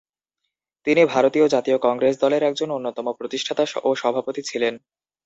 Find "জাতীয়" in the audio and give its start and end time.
1.47-1.77